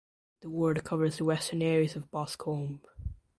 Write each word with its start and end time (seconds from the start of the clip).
The 0.39 0.49
ward 0.49 0.83
covers 0.83 1.17
the 1.17 1.25
western 1.25 1.61
areas 1.61 1.95
of 1.95 2.09
Boscombe. 2.09 2.79